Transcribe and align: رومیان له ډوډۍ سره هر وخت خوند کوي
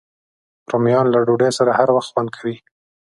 رومیان 0.71 1.05
له 1.13 1.19
ډوډۍ 1.25 1.51
سره 1.59 1.71
هر 1.79 1.89
وخت 1.95 2.09
خوند 2.13 2.29
کوي 2.37 2.55